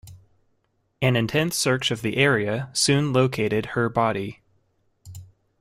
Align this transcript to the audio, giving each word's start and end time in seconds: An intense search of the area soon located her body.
An 0.99 1.15
intense 1.15 1.55
search 1.55 1.91
of 1.91 2.01
the 2.01 2.17
area 2.17 2.71
soon 2.73 3.13
located 3.13 3.67
her 3.77 3.87
body. 3.87 4.41